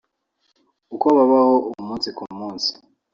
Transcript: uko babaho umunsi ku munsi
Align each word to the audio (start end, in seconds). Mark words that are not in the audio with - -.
uko 0.95 1.07
babaho 1.17 1.55
umunsi 1.81 2.09
ku 2.17 2.23
munsi 2.39 2.69